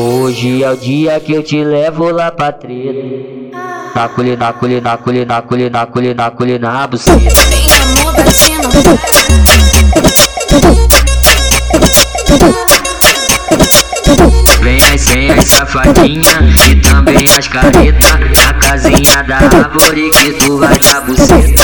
[0.00, 3.50] Hoje é o dia que eu te levo lá pra treta.
[3.96, 5.24] Na colhe, na colhe, na colhe,
[6.14, 7.18] na colhe, na buceta.
[7.18, 8.62] Vem cima.
[14.62, 21.00] Vem as safadinha e também as careta Na casinha da árvore que tu vai dar
[21.00, 21.62] buceta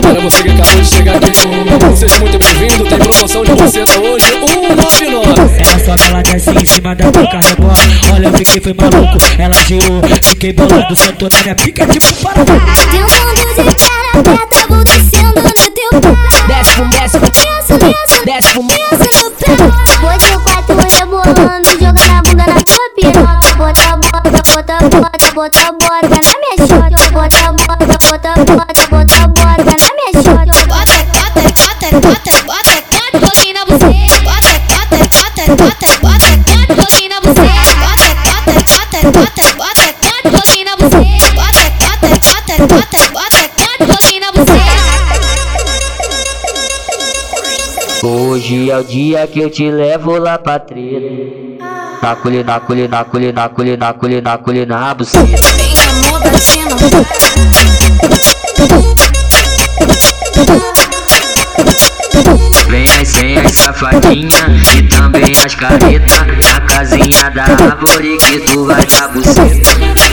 [0.00, 4.30] Para você que acabou de chegar aqui Seja muito bem-vindo, tem promoção de buceta hoje
[4.30, 5.63] 199
[5.94, 7.74] Ela sobe, ela desce em cima da boca rebola
[8.12, 12.42] Olha, eu fiquei foi maluco, ela girou Fiquei bolado, sentou na minha pica tipo para
[12.42, 16.14] mundo de cara aberta, vou descendo no teu pé.
[16.48, 19.46] Desce, fum, desce, Desce, desce, desce, fum desce no pé.
[20.00, 23.54] Bota o quatro rebolando, joga na bunda na tua piroca.
[23.56, 26.56] Bota, bota, bota, bota, bota, bota na minha.
[26.66, 28.93] Bota, bota, bota, bota, bota, bota
[37.34, 39.86] Bota, bota, bota, bota, bota,
[40.30, 41.26] pouquinho na buceta.
[41.34, 44.74] Bota, bota, bota, bota, bota, bota, pouquinho na buceta.
[48.06, 51.64] Hoje é o dia que eu te levo lá pra treta.
[52.02, 55.26] Na colhe, na colhe, na colhe, na colhe, na buceta.
[55.26, 56.34] Vem amor pra
[63.54, 70.04] safadinha e também as careta Na casinha da árvore que tu vai dar buceta.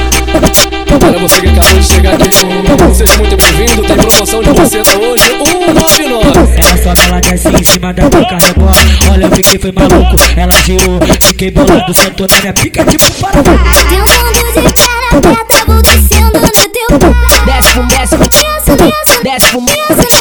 [0.99, 4.97] Para você que acabou de chegar aqui no Seja muito bem-vindo, tem promoção de buceta
[4.99, 8.71] hoje 199 Ela sobe, ela desce em cima da boca rebola
[9.11, 13.31] Olha, eu fiquei foi maluco, ela girou Fiquei bolado, sentou na minha pica tipo para
[13.31, 17.31] Teu mundo de cara aberta, vou descendo no teu pé.
[17.45, 19.59] Desce, desce, Desce, desce, desce,
[19.95, 20.20] desce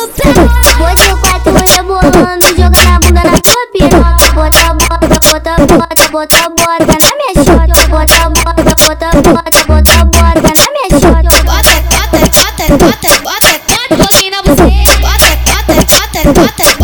[6.21, 7.75] bota, bota, na minha xota.
[7.89, 11.09] Bota, bota, bota, bota, bota, bota na minha xota.
[11.11, 14.65] Bota, bota, bota, bota, bota, bota, pouquinho na bota,
[15.01, 16.80] bota, bota, bota, bota,